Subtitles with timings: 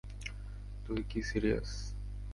[0.85, 1.69] তুই কি সিরিয়াস?